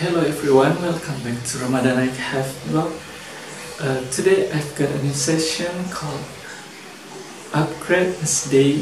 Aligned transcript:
Hello 0.00 0.22
everyone, 0.22 0.80
welcome 0.80 1.22
back 1.22 1.44
to 1.44 1.58
Ramadhanight 1.58 2.16
Hive 2.16 2.48
Vlog. 2.64 2.90
Uh, 3.78 4.00
today 4.10 4.50
I've 4.50 4.74
got 4.74 4.88
a 4.88 5.02
new 5.02 5.12
session 5.12 5.68
called 5.92 6.24
Upgrade 7.52 8.16
Wednesday. 8.16 8.80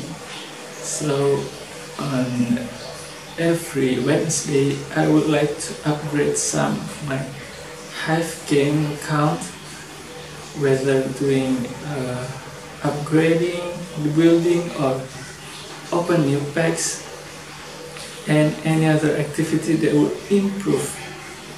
So 0.78 1.42
on 1.98 2.62
every 3.36 3.98
Wednesday 3.98 4.78
I 4.94 5.08
would 5.08 5.26
like 5.26 5.58
to 5.58 5.90
upgrade 5.90 6.36
some 6.36 6.78
of 6.78 7.08
my 7.08 7.18
Hive 8.06 8.30
game 8.46 8.86
account 8.92 9.42
whether 10.62 11.02
doing 11.18 11.66
uh, 11.98 12.30
upgrading, 12.86 13.58
building 14.14 14.70
or 14.78 15.02
open 15.90 16.26
new 16.26 16.38
packs 16.54 17.02
and 18.28 18.54
any 18.64 18.86
other 18.86 19.16
activity 19.16 19.74
that 19.74 19.92
would 19.92 20.14
improve 20.30 21.07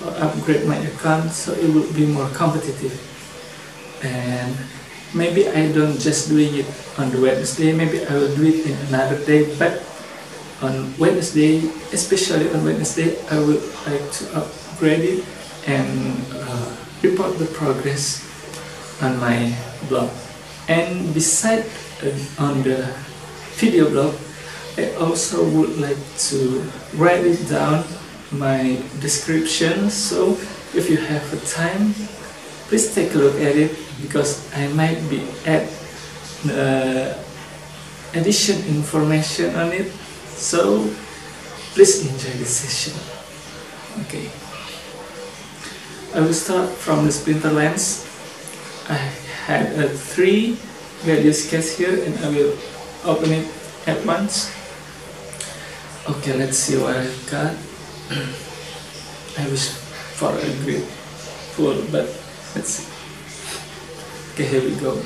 upgrade 0.09 0.67
my 0.67 0.77
account 0.77 1.31
so 1.31 1.53
it 1.53 1.68
would 1.75 1.95
be 1.95 2.07
more 2.07 2.29
competitive. 2.31 2.96
And 4.03 4.57
maybe 5.14 5.49
I 5.49 5.73
don't 5.73 5.99
just 5.99 6.29
doing 6.29 6.54
it 6.54 6.67
on 6.99 7.11
the 7.11 7.21
Wednesday 7.21 7.73
maybe 7.73 8.07
I 8.07 8.14
will 8.14 8.35
do 8.36 8.46
it 8.46 8.67
in 8.67 8.76
another 8.89 9.18
day 9.25 9.57
but 9.59 9.82
on 10.63 10.95
Wednesday 10.99 11.59
especially 11.93 12.50
on 12.54 12.64
Wednesday 12.64 13.18
I 13.26 13.39
would 13.40 13.63
like 13.86 14.07
to 14.23 14.25
upgrade 14.39 15.00
it 15.18 15.25
and 15.67 16.14
uh, 16.32 16.76
report 17.03 17.39
the 17.39 17.46
progress 17.46 18.23
on 19.03 19.18
my 19.18 19.57
blog. 19.89 20.11
And 20.68 21.12
beside 21.12 21.67
uh, 22.03 22.14
on 22.39 22.62
the 22.62 22.95
video 23.59 23.90
blog 23.90 24.14
I 24.79 24.95
also 24.95 25.43
would 25.43 25.79
like 25.79 25.98
to 26.31 26.71
write 26.95 27.26
it 27.26 27.48
down 27.48 27.85
my 28.32 28.82
description. 29.00 29.90
So 29.90 30.32
if 30.75 30.89
you 30.89 30.98
have 30.98 31.32
a 31.32 31.40
time 31.46 31.94
please 32.70 32.94
take 32.94 33.12
a 33.14 33.19
look 33.19 33.34
at 33.42 33.59
it 33.59 33.75
because 34.00 34.47
I 34.55 34.70
might 34.78 35.03
be 35.11 35.27
add 35.42 35.67
uh, 36.47 37.19
addition 38.14 38.62
information 38.70 39.50
on 39.59 39.75
it. 39.75 39.91
So 40.39 40.87
please 41.75 42.06
enjoy 42.06 42.31
the 42.39 42.47
session. 42.47 42.95
Okay. 44.06 44.31
I 46.15 46.22
will 46.22 46.33
start 46.33 46.70
from 46.70 47.06
the 47.06 47.11
Splinterlands. 47.11 48.06
I 48.89 49.03
had 49.50 49.75
a 49.75 49.89
three 49.89 50.55
value 51.03 51.33
sketch 51.33 51.75
here 51.75 51.98
and 52.06 52.15
I 52.22 52.31
will 52.31 52.55
open 53.03 53.33
it 53.34 53.50
at 53.91 53.98
once. 54.06 54.55
Okay, 56.09 56.39
let's 56.39 56.56
see 56.56 56.78
what 56.78 56.94
I've 56.94 57.31
got. 57.31 57.70
I 58.11 59.47
was 59.47 59.70
far 60.19 60.34
a 60.34 60.50
great 60.66 60.83
pool, 61.55 61.78
but 61.92 62.11
let's 62.58 62.83
see. 62.83 62.91
Okay, 64.34 64.50
here 64.50 64.64
we 64.66 64.75
go. 64.83 64.97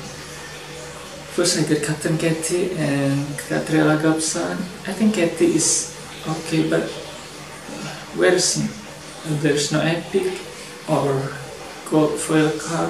First 1.37 1.59
I 1.59 1.69
got 1.69 1.83
Captain 1.85 2.17
Katie 2.17 2.71
and 2.77 3.21
Catriella 3.45 4.01
Gabsan. 4.01 4.57
I 4.89 4.93
think 4.97 5.13
Katie 5.13 5.53
is 5.53 5.93
okay, 6.25 6.67
but 6.67 6.89
where's 8.17 8.57
there's 9.41 9.71
no 9.71 9.81
epic 9.81 10.41
or 10.89 11.29
gold 11.85 12.17
foil 12.17 12.49
card 12.57 12.89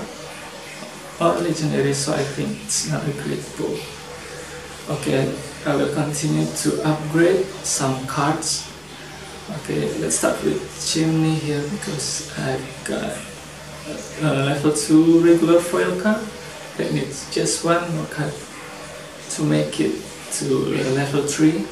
or 1.19 1.43
legendary, 1.43 1.93
so 1.93 2.13
I 2.13 2.23
think 2.23 2.63
it's 2.63 2.88
not 2.89 3.03
a 3.03 3.11
great 3.19 3.43
pool. 3.59 3.75
Okay, 4.95 5.27
I 5.66 5.75
will 5.75 5.91
continue 5.93 6.45
to 6.63 6.88
upgrade 6.88 7.43
some 7.67 8.08
cards 8.08 8.71
okay 9.52 9.94
let's 10.00 10.18
start 10.18 10.42
with 10.44 10.58
chimney 10.82 11.36
here 11.36 11.62
because 11.70 12.34
I've 12.40 12.66
got 12.84 13.14
uh, 13.86 14.26
uh, 14.26 14.42
a 14.42 14.46
level 14.46 14.74
2 14.74 15.22
regular 15.22 15.60
foil 15.60 16.02
card 16.02 16.26
that 16.78 16.94
needs 16.94 17.30
just 17.34 17.64
one 17.64 17.84
more 17.96 18.08
card 18.08 18.34
to 19.38 19.44
make 19.44 19.80
it 19.80 20.02
to 20.42 20.45
level 20.98 21.22
3 21.22 21.66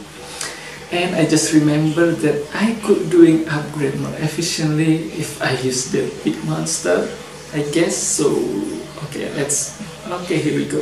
and 0.92 1.16
I 1.16 1.26
just 1.26 1.54
remember 1.54 2.12
that 2.12 2.46
I 2.54 2.78
could 2.86 3.10
doing 3.10 3.48
upgrade 3.50 4.00
more 4.00 4.14
efficiently 4.22 5.10
if 5.18 5.42
I 5.42 5.58
use 5.58 5.92
the 5.92 6.10
PeakMonsters 6.22 7.10
I 7.54 7.62
guess. 7.70 7.96
So 7.96 8.34
okay 9.06 9.30
let's 9.34 9.78
okay 10.26 10.38
here 10.38 10.58
we 10.58 10.66
go. 10.66 10.82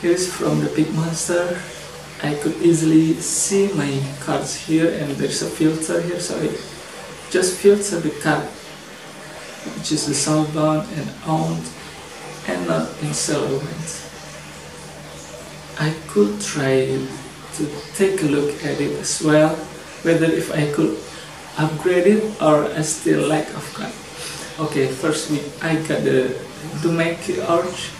Here's 0.00 0.30
from 0.30 0.60
the 0.60 0.70
PeakMonsters 0.70 1.81
I 2.22 2.34
could 2.34 2.56
easily 2.62 3.14
see 3.14 3.72
my 3.74 4.00
cards 4.20 4.54
here 4.54 4.88
and 4.88 5.10
there's 5.16 5.42
a 5.42 5.50
filter 5.50 6.00
here 6.00 6.20
so 6.20 6.38
I 6.38 6.48
just 7.30 7.58
filter 7.58 7.98
the 7.98 8.10
card 8.22 8.46
which 9.74 9.90
is 9.90 10.06
the 10.06 10.14
soulbound 10.14 10.86
and 10.96 11.10
owned 11.26 11.66
and 12.46 12.66
not 12.68 12.88
in 13.02 13.12
settlement. 13.12 13.88
I 15.78 15.94
could 16.06 16.40
try 16.40 16.86
to 17.54 17.62
take 17.94 18.22
a 18.22 18.26
look 18.26 18.54
at 18.64 18.80
it 18.80 18.92
as 19.00 19.20
well 19.22 19.56
whether 20.06 20.26
if 20.26 20.52
I 20.52 20.70
could 20.72 20.98
upgrade 21.58 22.06
it 22.06 22.42
or 22.42 22.64
I 22.66 22.82
still 22.82 23.26
lack 23.26 23.48
of 23.54 23.66
card. 23.74 23.92
Okay, 24.68 24.86
first 24.86 25.30
we 25.30 25.40
I 25.60 25.74
got 25.86 26.04
the 26.04 26.38
Demacia 26.82 27.48
Arch 27.48 27.90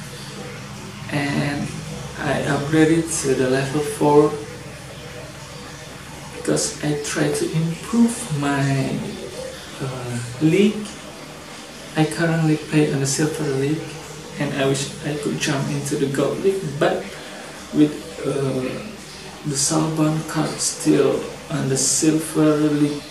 and 1.10 1.61
I 2.22 2.38
upgraded 2.46 3.10
to 3.22 3.34
the 3.34 3.50
level 3.50 3.80
4 3.80 4.30
because 6.36 6.78
I 6.84 7.02
try 7.02 7.26
to 7.26 7.44
improve 7.50 8.14
my 8.38 8.94
uh, 9.82 10.18
league. 10.40 10.86
I 11.96 12.06
currently 12.06 12.58
play 12.58 12.92
on 12.94 13.00
the 13.00 13.06
silver 13.06 13.50
league 13.58 13.82
and 14.38 14.54
I 14.54 14.68
wish 14.68 14.94
I 15.04 15.16
could 15.18 15.40
jump 15.40 15.68
into 15.70 15.96
the 15.96 16.06
gold 16.14 16.38
league 16.46 16.62
but 16.78 17.02
with 17.74 17.90
uh, 18.22 18.70
the 19.50 19.58
soulbound 19.58 20.22
card 20.30 20.50
still 20.62 21.18
on 21.50 21.68
the 21.68 21.76
silver 21.76 22.54
league 22.54 23.02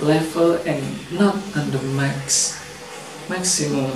level 0.00 0.54
and 0.64 0.80
not 1.12 1.36
on 1.54 1.70
the 1.70 1.82
max 1.92 2.56
maximum 3.28 3.92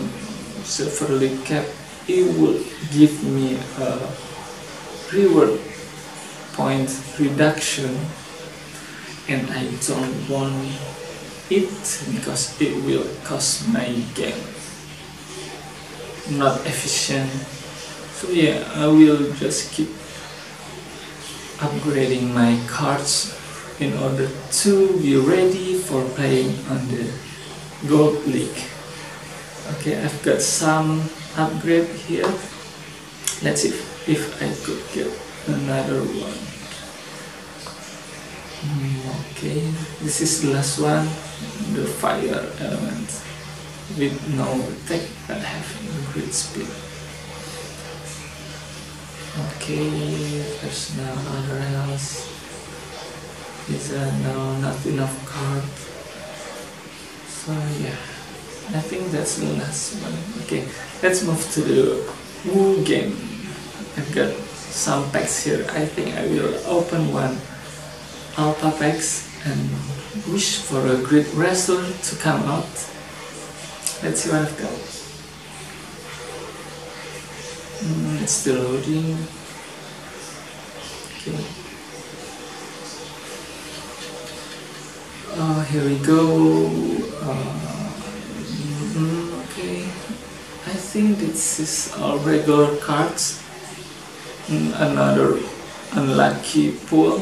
silver 0.62 1.08
league 1.14 1.42
cap 1.46 1.64
it 2.08 2.38
will 2.38 2.62
give 2.92 3.22
me 3.24 3.58
a 3.78 3.98
reward 5.12 5.58
point 6.52 6.88
reduction 7.18 7.90
and 9.28 9.50
I 9.50 9.66
don't 9.86 10.28
want 10.30 10.70
it 11.50 11.70
because 12.14 12.54
it 12.60 12.74
will 12.84 13.06
cost 13.24 13.68
my 13.68 13.90
game. 14.14 14.38
Not 16.30 16.62
efficient. 16.66 17.30
So 18.14 18.30
yeah 18.30 18.62
I 18.74 18.86
will 18.86 19.32
just 19.34 19.72
keep 19.72 19.90
upgrading 21.58 22.32
my 22.32 22.58
cards 22.68 23.34
in 23.80 23.92
order 23.98 24.30
to 24.62 24.72
be 25.02 25.16
ready 25.16 25.74
for 25.74 26.04
playing 26.14 26.54
on 26.70 26.86
the 26.88 27.10
gold 27.88 28.24
league. 28.26 28.62
Okay 29.78 29.98
I've 29.98 30.22
got 30.22 30.40
some 30.40 31.02
upgrade 31.36 31.88
here. 32.08 32.26
Let's 33.42 33.62
see 33.62 33.68
if, 33.68 34.08
if 34.08 34.42
I 34.42 34.48
could 34.64 34.80
get 34.96 35.12
another 35.46 36.00
one. 36.00 36.40
Okay 39.36 39.60
this 40.02 40.20
is 40.20 40.42
the 40.42 40.54
last 40.54 40.80
one. 40.80 41.04
The 41.76 41.86
fire 41.86 42.42
element. 42.58 43.22
With 43.98 44.16
no 44.34 44.48
attack 44.48 45.06
but 45.28 45.38
having 45.38 46.12
great 46.12 46.32
speed. 46.32 46.66
Okay 49.46 50.40
there's 50.58 50.96
no 50.96 51.06
other 51.36 51.60
else. 51.84 52.26
Is 53.68 53.92
uh, 53.92 54.10
no 54.24 54.58
not 54.58 54.84
enough 54.86 55.14
card? 55.26 55.62
So 57.28 57.52
yeah 57.78 57.85
I 58.76 58.80
think 58.80 59.10
that's 59.10 59.38
the 59.38 59.46
last 59.56 59.96
one. 60.02 60.44
Okay, 60.44 60.68
let's 61.02 61.24
move 61.24 61.40
to 61.52 61.60
the 61.62 62.04
WOO 62.44 62.84
game. 62.84 63.16
I've 63.96 64.12
got 64.14 64.34
some 64.52 65.10
packs 65.12 65.42
here. 65.44 65.64
I 65.70 65.86
think 65.86 66.14
I 66.14 66.26
will 66.26 66.52
open 66.68 67.10
one 67.10 67.40
alpha 68.36 68.70
packs 68.78 69.32
and 69.46 69.70
wish 70.30 70.60
for 70.60 70.84
a 70.86 71.00
great 71.00 71.32
wrestler 71.32 71.88
to 71.88 72.16
come 72.16 72.42
out. 72.42 72.68
Let's 74.04 74.20
see 74.20 74.28
what 74.28 74.44
I've 74.44 74.58
got. 74.60 74.76
Mm, 77.80 78.22
it's 78.22 78.32
still 78.32 78.60
loading. 78.60 79.16
Okay. 81.16 81.40
Oh, 85.38 85.60
here 85.72 85.84
we 85.88 85.96
go. 86.04 87.00
Uh, 87.22 87.75
okay. 89.56 89.82
I 90.66 90.76
think 90.76 91.18
this 91.18 91.60
is 91.60 91.94
all 91.96 92.18
regular 92.18 92.76
cards 92.76 93.42
another 94.48 95.38
unlucky 95.92 96.72
pull. 96.86 97.20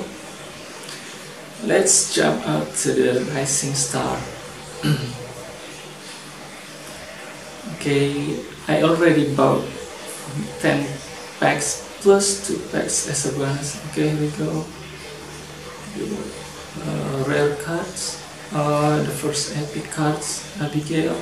let's 1.64 2.14
jump 2.14 2.46
out 2.46 2.68
to 2.74 2.92
the 2.92 3.24
rising 3.32 3.74
star. 3.74 4.18
Okay. 7.76 8.40
I 8.68 8.82
already 8.82 9.34
bought 9.34 9.64
10 10.60 10.86
packs 11.38 11.84
plus 12.00 12.48
2 12.48 12.56
packs 12.72 13.08
as 13.08 13.28
a 13.28 13.38
bonus. 13.38 13.76
Okay 13.90 14.08
here 14.08 14.20
we 14.20 14.28
go. 14.40 14.64
Uh, 16.80 17.24
rare 17.28 17.56
cards. 17.56 18.22
Uh, 18.52 19.02
the 19.02 19.10
first 19.10 19.56
epic 19.56 19.90
cards 19.90 20.48
Abigail 20.60 21.16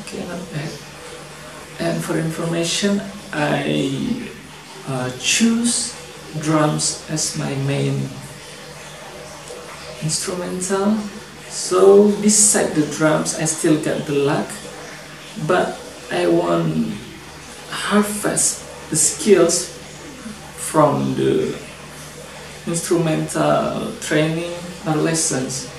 okay 0.00 0.24
bad 0.52 0.72
and 1.80 2.04
for 2.04 2.18
information 2.18 3.00
I 3.32 4.30
uh, 4.88 5.10
choose 5.18 5.94
drums 6.40 7.06
as 7.10 7.36
my 7.38 7.54
main 7.66 8.08
instrumental. 10.02 10.96
So 11.48 12.10
beside 12.20 12.74
the 12.74 12.86
drums 12.96 13.38
I 13.38 13.44
still 13.44 13.82
got 13.82 14.06
the 14.06 14.14
luck 14.14 14.48
but 15.46 15.80
I 16.12 16.26
want 16.26 16.92
harvest 17.70 18.64
the 18.90 18.96
skills 18.96 19.68
from 20.56 21.14
the 21.14 21.56
instrumental 22.66 23.92
training 24.00 24.52
or 24.86 24.96
lessons 24.96 25.72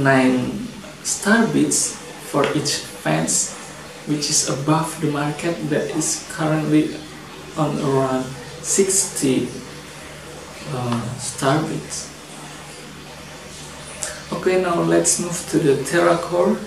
Starbits 1.04 1.96
for 2.30 2.46
each 2.56 2.86
fence 3.04 3.58
which 4.08 4.30
is 4.30 4.50
above 4.50 5.00
the 5.02 5.12
market 5.12 5.56
that 5.70 5.90
is 5.96 6.28
currently 6.32 6.96
on 7.58 7.78
around 7.80 8.26
60 8.62 9.48
uh, 10.74 11.02
Starbits 11.18 12.12
okay 14.34 14.62
now 14.62 14.82
let's 14.82 15.20
move 15.20 15.38
to 15.50 15.60
the 15.60 15.76
Terracore. 15.84 16.58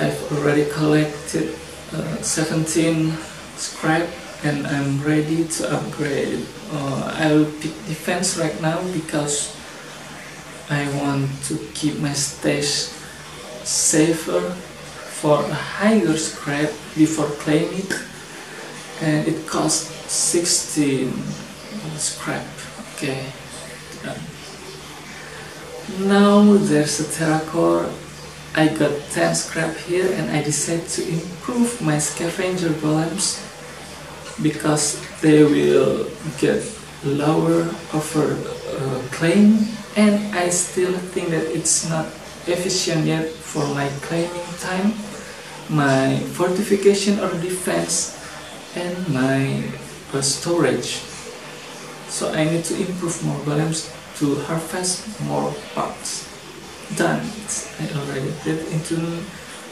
I've 0.00 0.32
already 0.32 0.64
collected 0.70 1.54
17 1.90 3.12
scrap 3.56 4.08
and 4.44 4.66
I'm 4.66 5.02
ready 5.02 5.44
to 5.44 5.76
upgrade. 5.76 6.46
Uh, 6.72 7.16
I'll 7.18 7.44
pick 7.44 7.74
defense 7.86 8.38
right 8.38 8.58
now 8.62 8.80
because 8.92 9.56
I 10.70 10.88
want 10.98 11.28
to 11.44 11.58
keep 11.74 11.98
my 11.98 12.12
stash 12.12 12.88
safer 13.64 14.40
for 15.20 15.42
a 15.44 15.54
higher 15.54 16.16
scrap 16.16 16.70
before 16.96 17.28
claiming 17.42 17.80
it. 17.80 17.92
And 19.02 19.28
it 19.28 19.46
costs 19.46 19.90
16 20.10 21.12
scrap. 21.96 22.46
Okay 22.94 23.26
now 25.98 26.56
there's 26.56 27.00
a 27.00 27.04
terracore 27.04 27.90
I 28.54 28.66
got 28.66 28.90
10 29.10 29.34
scrap 29.36 29.76
here 29.76 30.10
and 30.12 30.30
I 30.30 30.42
decided 30.42 30.88
to 30.88 31.08
improve 31.08 31.80
my 31.80 31.98
scavenger 31.98 32.70
golems 32.82 33.38
because 34.42 34.98
they 35.20 35.44
will 35.44 36.10
get 36.40 36.66
lower 37.04 37.62
offer 37.94 38.34
uh, 38.34 39.02
claim 39.12 39.68
and 39.96 40.34
I 40.34 40.48
still 40.48 40.92
think 41.14 41.28
that 41.30 41.46
it's 41.46 41.88
not 41.88 42.06
efficient 42.46 43.06
yet 43.06 43.28
for 43.28 43.66
my 43.68 43.88
claiming 44.02 44.50
time. 44.58 44.94
My 45.68 46.18
fortification 46.34 47.20
or 47.20 47.30
defense 47.40 48.18
and 48.74 48.96
my 49.14 49.62
uh, 50.12 50.20
storage. 50.20 51.02
So 52.08 52.32
I 52.32 52.44
need 52.44 52.64
to 52.64 52.74
improve 52.74 53.22
more 53.24 53.38
golems 53.46 53.94
to 54.18 54.34
harvest 54.42 55.20
more 55.20 55.54
parts 55.74 56.29
done. 56.96 57.20
I 57.78 57.88
already 57.98 58.32
did 58.44 58.66
into 58.72 58.96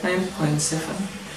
9.7 0.03 1.29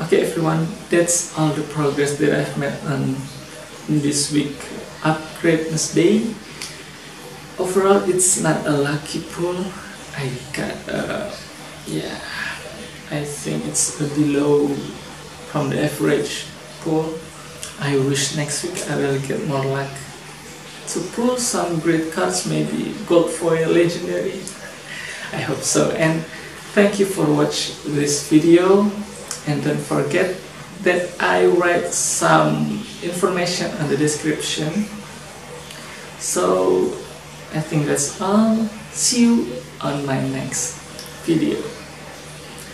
okay 0.00 0.22
everyone 0.26 0.66
that's 0.90 1.36
all 1.38 1.50
the 1.54 1.62
progress 1.70 2.18
that 2.18 2.34
I've 2.34 2.58
made 2.58 2.74
on 2.90 3.14
this 3.88 4.32
week. 4.32 4.56
Upgrade-nesday 5.04 6.34
overall 7.58 8.02
it's 8.08 8.40
not 8.40 8.66
a 8.66 8.72
lucky 8.72 9.22
pull. 9.30 9.54
I 10.16 10.32
got 10.52 10.74
uh, 10.88 11.30
yeah 11.86 12.18
I 13.10 13.22
think 13.22 13.66
it's 13.66 14.00
below 14.16 14.68
from 15.52 15.70
the 15.70 15.84
average 15.84 16.46
pull. 16.80 17.14
I 17.78 17.96
wish 17.98 18.34
next 18.36 18.64
week 18.64 18.90
I 18.90 18.96
will 18.96 19.20
get 19.20 19.46
more 19.46 19.64
luck 19.64 19.90
to 20.88 21.00
pull 21.12 21.36
some 21.36 21.80
great 21.80 22.12
cards 22.12 22.46
maybe 22.46 22.94
gold 23.06 23.30
foil 23.30 23.68
legendary. 23.70 24.40
I 25.32 25.40
hope 25.40 25.62
so. 25.62 25.90
And 25.92 26.22
thank 26.72 26.98
you 26.98 27.06
for 27.06 27.26
watching 27.26 27.94
this 27.94 28.28
video. 28.28 28.90
And 29.46 29.62
don't 29.64 29.80
forget 29.80 30.36
that 30.82 31.10
I 31.20 31.46
write 31.46 31.92
some 31.92 32.84
information 33.02 33.70
in 33.78 33.88
the 33.88 33.96
description. 33.96 34.86
So 36.18 36.92
I 37.52 37.60
think 37.60 37.86
that's 37.86 38.20
all. 38.20 38.56
See 38.92 39.22
you 39.24 39.62
on 39.80 40.06
my 40.06 40.20
next 40.28 40.78
video 41.26 41.73